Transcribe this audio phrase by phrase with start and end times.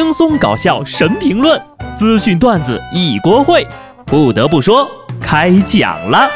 [0.00, 1.60] 轻松搞笑神评论，
[1.96, 3.66] 资讯段子一锅烩。
[4.06, 4.88] 不得不说，
[5.20, 6.30] 开讲了。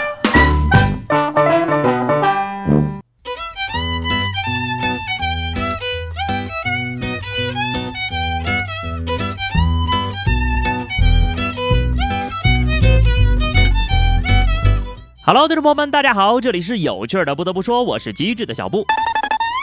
[15.25, 17.37] Hello，听众朋友们，大家好，这里是有趣的。
[17.37, 18.85] 不得不说，我是机智的小布。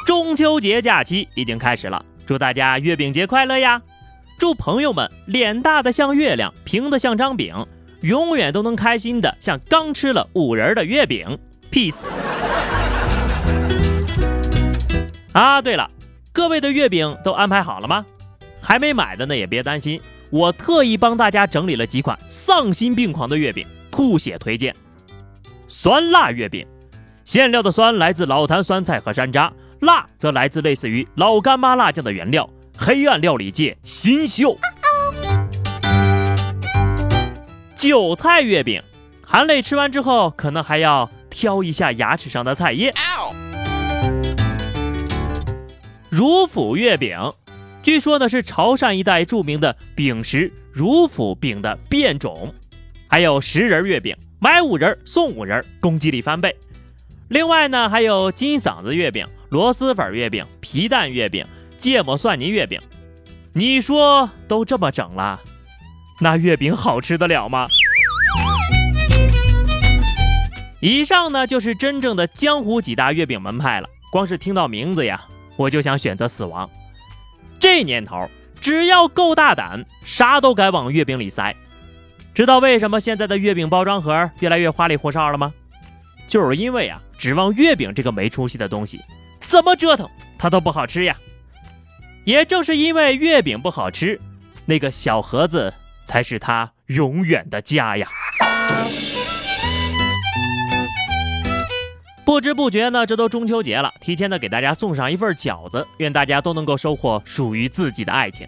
[0.08, 2.02] 中秋节假期已经开始了。
[2.30, 3.82] 祝大家月饼节快乐呀！
[4.38, 7.66] 祝朋友们脸大的像月亮，平的像张饼，
[8.02, 11.40] 永远都能开心的像刚吃了五仁的月饼。
[11.72, 12.06] Peace。
[15.32, 15.90] 啊，对了，
[16.32, 18.06] 各位的月饼都安排好了吗？
[18.62, 20.00] 还没买的呢也别担心，
[20.30, 24.76] 我特意帮大家整理了几款丧心病狂的月饼，吐血推荐。
[25.68, 26.64] 酸辣月饼，
[27.26, 29.50] 馅料的酸来自老坛酸菜和山楂。
[29.82, 34.58] 辣则来自类似于老干妈辣酱的原料，黑暗料理界新秀。
[37.76, 38.82] 韭菜月饼，
[39.24, 42.94] 含泪吃完之后，可能还要挑一下牙齿上的菜叶。
[46.10, 47.18] 乳腐月饼，
[47.82, 52.54] 据说呢是潮汕一带著名的饼食乳腐饼的变种。
[53.08, 56.54] 还有十人月饼，买五仁送五仁，攻击力翻倍。
[57.30, 59.26] 另外呢还有金嗓子月饼。
[59.50, 61.44] 螺蛳粉月饼、皮蛋月饼、
[61.80, 62.80] 芥末蒜泥月饼，
[63.52, 65.42] 你说都这么整了，
[66.20, 67.68] 那月饼好吃得了吗？
[70.80, 73.90] 以上呢就是真正的江湖几大月饼门派了。
[74.12, 75.20] 光是听到名字呀，
[75.58, 76.70] 我就想选择死亡。
[77.60, 78.30] 这年头，
[78.62, 81.56] 只要够大胆，啥都敢往月饼里塞。
[82.36, 85.52] 知道为什么现在的月饼包装盒越来越花里胡哨了吗？
[86.28, 89.02] 就是因为啊，指望月饼这个没出息的东西。
[89.50, 91.18] 怎么折腾它都不好吃呀！
[92.24, 94.22] 也正是因为月饼不好吃，
[94.68, 95.74] 那个小盒子
[96.06, 98.08] 才是它永远的家呀！
[102.24, 108.48] 不知不觉呢，这都中秋节了，提前的给大家送上一份饺子，愿大家都能够收获属于自己的爱情。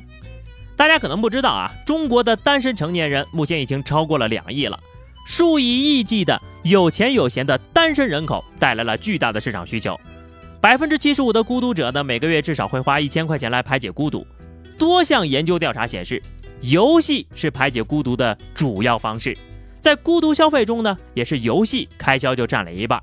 [0.75, 4.79] 大家可能不知道啊，中国的单身成年人目前已经超过了两亿了，
[5.25, 9.99] 数以亿计的有钱有闲的单身人口带来了巨大的市场需求。
[10.61, 14.25] 百分之七十五的孤独者呢，每个月至少会花一千块钱来排解孤独。
[14.77, 16.21] 多项研究调查显示，
[16.61, 19.35] 游戏是排解孤独的主要方式，
[19.79, 23.01] 在孤独消费中呢，也是游戏开销就占了一半。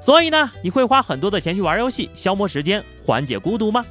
[0.00, 3.84] 所以呢，你会花很多的钱去玩游戏，消磨时间，缓解孤独吗？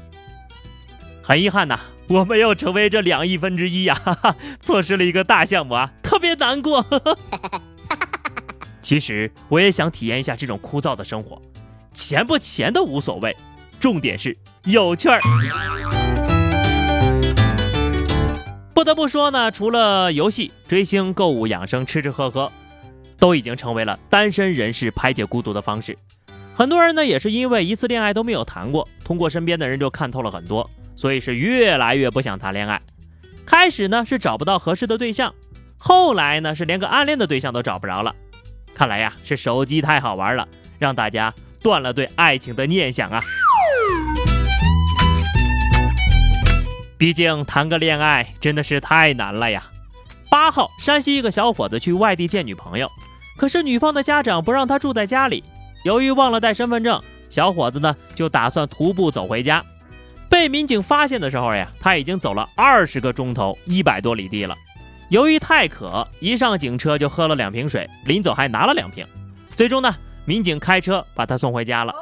[1.21, 6.83] 很遗憾呐，我没有成为这两亿分之一呀，哈哈，错失了一个大项目啊，特别难过。
[8.81, 11.39] 其实我也想体验一下这种枯燥的生活。
[11.95, 13.35] 钱不钱的无所谓，
[13.79, 15.21] 重点是有趣儿。
[18.73, 22.51] 不得不说呢，除了游戏、追星、购物、养生、吃吃喝喝，
[23.17, 25.97] 都已经成为了单身人士排解孤独的方式。
[26.53, 32.81] 很多人呢，也是因为一次恋爱都没有谈过，通过身边的人就看透了很多，所以是越来越不想谈恋爱。
[33.45, 35.33] 开始呢是找不到合适的对象，
[35.77, 38.13] 后来呢是连个暗恋的对象都找不着了。
[38.73, 40.45] 看来呀，是手机太好玩了，
[40.77, 41.33] 让大家。
[41.65, 43.23] 断了对爱情的念想啊！
[46.95, 49.63] 毕竟谈个恋爱真的是太难了呀。
[50.29, 52.87] 八号，山西一个小伙子去外地见女朋友，
[53.35, 55.43] 可是女方的家长不让他住在家里。
[55.83, 59.65] 由于忘了带身份证，小伙子呢就打算徒步走回家。
[60.29, 64.55] 被民警发现的时候呀，他已经走了二十个钟头，一百多里地了。
[65.09, 69.03] 由于太渴，一上警车就喝了两瓶水，临走还拿了两瓶。
[69.55, 69.95] 最终呢。
[70.25, 71.93] 民警开车把他送回家了。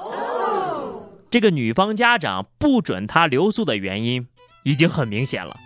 [1.29, 4.27] 这个女方家长不准他留宿的原因
[4.63, 5.57] 已经很明显了，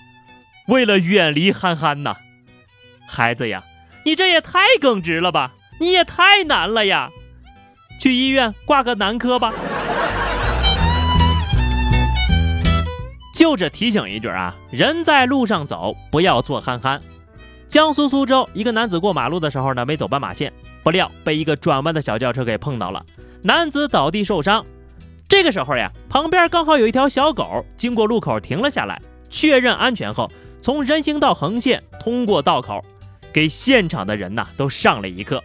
[0.68, 2.16] 为了远离憨憨呐。
[3.08, 3.64] 孩子呀，
[4.06, 7.10] 你这也太耿直了吧，你也太难了呀，
[8.00, 9.54] 去医院挂个男科吧。
[13.36, 17.02] 就这提醒一句啊，人在路上走，不要做憨憨。
[17.68, 20.52] 江苏苏州一个男子过马路的时候呢，没走斑马线。
[20.88, 23.06] 不料被一个转弯的小轿车给碰到了，
[23.42, 24.66] 男子倒地受伤。
[25.28, 30.32] 这个时候呀，旁边刚好有一条小狗经过路口停了下来，确认安全后，
[30.62, 32.82] 从人行道横线通过道口，
[33.34, 35.44] 给现场的人呐都上了一课。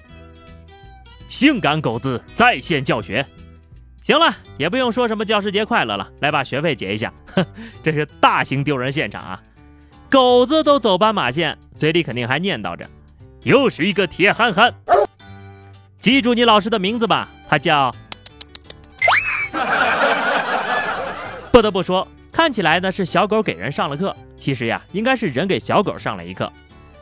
[1.27, 3.27] 性感狗子在线教学。
[4.01, 7.13] 行了，也不用说什么教师节快乐了，来把学费结一下。
[7.27, 7.45] 哼，
[7.83, 9.43] 这是大型丢人现场啊！
[10.09, 12.89] 狗子都走斑马线，嘴里肯定还念叨着，
[13.43, 14.73] 又是一个铁憨憨。
[16.03, 17.95] 记住你老师的名字吧，他叫。
[21.53, 26.53] 不得不说，看起来呢是小狗给人上了课，其实呀，应该是人给小狗上了一课。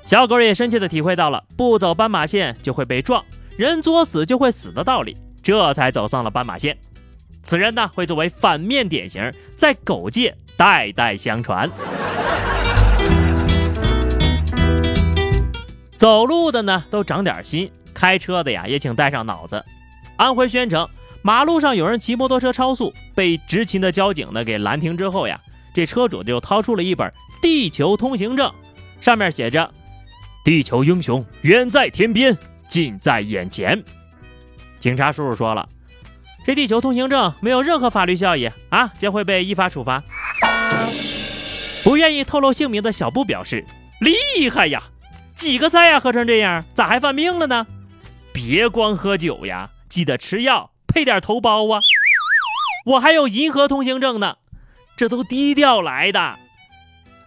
[0.04, 3.24] 小狗也深切的体会到了不走斑马线就会被撞，
[3.56, 6.76] 人作死就会死的道理，这才走上了斑马线。
[7.42, 11.70] 此人呢，会作为反面典型，在狗界代代相传。
[15.96, 17.66] 走路的呢，都长点心；
[18.00, 19.62] 开车的呀，也请带上脑子。
[20.16, 20.88] 安徽宣城
[21.20, 25.38] 马路上有人骑摩托车超速，被执勤的交警呢给拦停之后呀，
[25.74, 27.06] 这车主就掏出了一本
[27.42, 28.50] 《地球通行证》，
[29.04, 29.70] 上面写着。
[30.42, 32.34] 地球英雄远在天边，
[32.66, 33.84] 近在眼前。
[34.78, 35.68] 警察叔叔说了，
[36.42, 40.02] 这地球通行证没有任何法律效益啊，将会被依法处罚。
[41.84, 43.66] 不愿意透露姓名的小布表示
[44.00, 44.84] ：“厉害呀，
[45.34, 47.66] 几个菜呀，喝成这样，咋还犯病了呢？
[48.42, 51.82] 别光喝酒呀，记得吃药，配点头孢啊。
[52.86, 54.38] 我还有银河通行证呢，
[54.96, 56.38] 这都低调来的。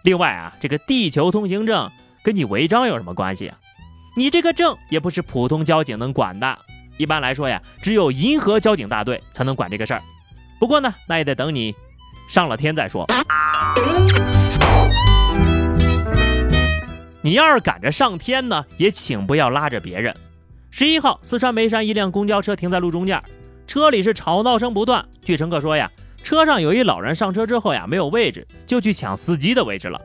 [0.02, 1.90] 另外啊，这个地球通行证。”
[2.24, 3.58] 跟你违章有什么关系啊？
[4.16, 6.58] 你这个证也不是普通交警能管的。
[6.96, 10.02] 一般来说呀，只有银河交警大队才能管这个事儿。
[10.58, 11.74] 不过呢，那也得等你
[12.28, 13.06] 上了天再说。
[17.20, 20.16] 你要是赶着上天呢，也请不要拉着别人。
[20.76, 23.22] 十一号，四川眉山一辆公交车停在路中间，
[23.64, 25.06] 车里是吵闹声不断。
[25.22, 25.88] 据乘客说呀，
[26.24, 30.00] 车上有一老人上车之后呀，没有位置，就去抢司机的位置了。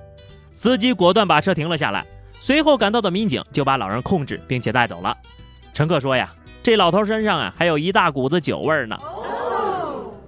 [0.54, 2.06] 司机果断把车停了下来，
[2.40, 5.18] 随后赶到的民警就把老人控制并且带走了。
[5.74, 6.32] 乘客说呀，
[6.62, 8.96] 这老头身上啊还有一大股子酒味呢。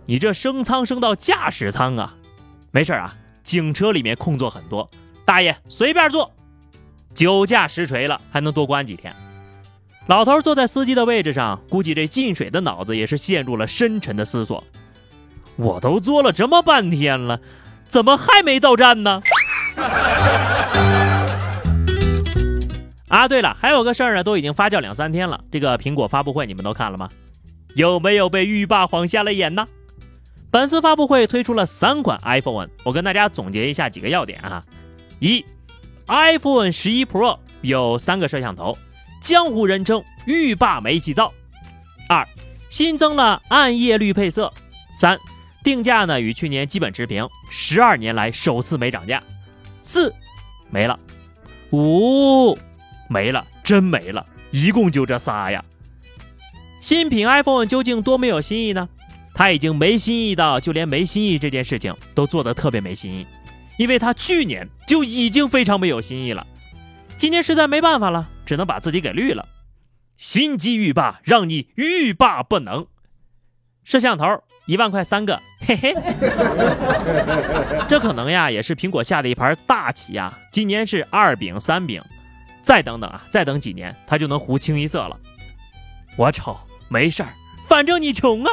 [0.07, 2.15] 你这升舱升到驾驶舱啊？
[2.71, 4.89] 没事啊，警车里面空座很多，
[5.23, 6.31] 大爷随便坐。
[7.13, 9.15] 酒驾实锤了，还能多关几天？
[10.07, 14.63] 老头坐在司机的位置上，估计这进水的脑子也是陷入了深沉的思索。
[15.55, 17.39] 我都坐了这么半天了，
[17.87, 19.21] 怎么还没到站呢？
[23.07, 25.43] 啊，对了，还有个事儿呢，都已经发酵两三天了。
[25.51, 27.09] 这个苹果发布会你们都看了吗？
[27.75, 29.67] 有没有被浴霸晃瞎了眼呢？
[30.49, 34.65] 本次发布会推出了三款 iPhone，我跟大家总结一下几个要点啊。
[35.19, 35.45] 一
[36.07, 38.77] ，iPhone 十一 Pro 有三个摄像头，
[39.21, 41.31] 江湖人称浴霸煤气灶。
[42.09, 42.27] 二，
[42.69, 44.51] 新增了暗夜绿配色。
[44.97, 45.17] 三，
[45.63, 49.21] 定价呢与去年基本持平，十二年来首次没涨价。
[49.83, 50.13] 四，
[50.69, 50.99] 没了。
[51.71, 52.57] 五。
[53.07, 55.63] 没了，真没了，一共就这仨呀。
[56.79, 58.87] 新品 iPhone 究竟多没有新意呢？
[59.33, 63.27] 它已经没新意到就连没新意这件事情都做得特别没新意，
[63.77, 66.47] 因为它去年就已经非常没有新意了。
[67.17, 69.47] 今年实在没办法了，只能把自己给绿了。
[70.17, 72.85] 心机欲罢，让你欲罢不能。
[73.85, 75.95] 摄像头一万块三个，嘿嘿。
[77.87, 80.37] 这可能呀也是苹果下的一盘大棋呀。
[80.51, 82.03] 今年是二饼三饼。
[82.61, 85.17] 再等等啊，再等几年，它就能糊清一色了。
[86.17, 86.59] 我瞅
[86.89, 87.29] 没事儿，
[87.69, 88.51] 反正你穷啊。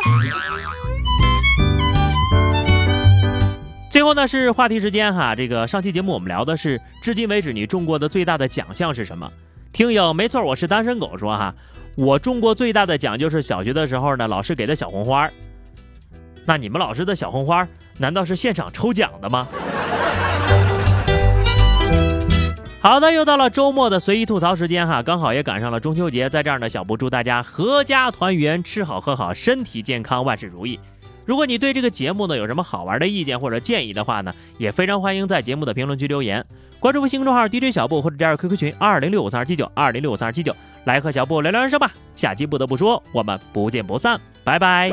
[3.91, 9.29] 最后呢是话题时间哈，这个上期节目我们聊的是至今为止你中过的最大的奖项是什么？
[9.73, 11.55] 听友没错，我是单身狗说哈，
[11.95, 15.31] 我中过最大的奖就是小学的时候呢老师给的小红花。
[16.45, 17.69] 那你们老师的小红花
[17.99, 19.47] 难道是现场抽奖的吗？
[22.81, 30.79] 好的，又到了周末的随意吐槽时间哈，刚好也赶上了中秋节，在这儿呢，小布祝大家阖家团圆，吃好喝好，身体健康，万事如意。
[31.29, 36.43] 如果你对这个节目呢有什么好玩的意见或者建议的话呢，也非常欢迎在节目的评论区留言，
[36.81, 41.93] 关注微信公众号 DJ 小布或者加入 QQ 群二零六五三二七九二零六五三二七九，来和小布聊聊人生吧。
[42.17, 44.91] 下期不得不说，我们不见不散，拜拜。